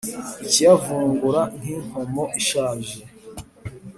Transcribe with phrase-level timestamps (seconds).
[0.43, 2.99] ikayivungura nk’inkomo ishaje